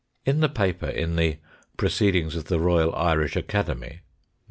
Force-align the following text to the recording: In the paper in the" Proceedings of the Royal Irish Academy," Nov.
In 0.25 0.39
the 0.39 0.49
paper 0.49 0.87
in 0.87 1.15
the" 1.15 1.37
Proceedings 1.77 2.35
of 2.35 2.45
the 2.45 2.59
Royal 2.59 2.91
Irish 2.95 3.35
Academy," 3.35 3.97
Nov. 4.01 4.01